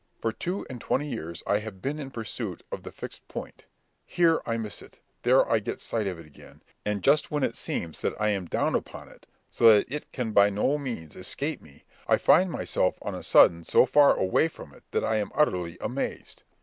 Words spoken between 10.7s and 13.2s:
means escape me, I find myself on